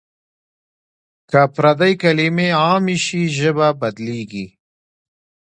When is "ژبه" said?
3.37-3.67